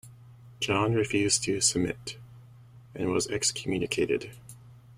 [0.59, 2.17] John refused to submit,
[2.95, 4.31] and was excommunicated.